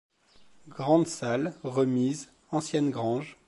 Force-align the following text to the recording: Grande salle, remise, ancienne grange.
Grande 0.67 1.05
salle, 1.05 1.53
remise, 1.63 2.29
ancienne 2.49 2.89
grange. 2.89 3.37